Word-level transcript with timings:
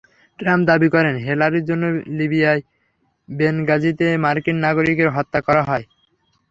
Trump 0.39 0.63
দাবি 0.69 0.87
করেন, 0.95 1.15
হিলারির 1.25 1.67
জন্য 1.69 1.83
লিবিয়ার 2.17 2.57
বেনগাজিতে 3.29 4.07
মার্কিন 4.23 4.57
নাগরিকদের 4.65 5.09
হত্যা 5.15 5.39
করা 5.47 5.61
হয়। 5.63 5.85